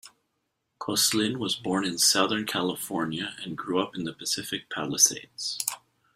[0.79, 5.59] Kosslyn was born in Southern California, and grew up in the Pacific Palisades.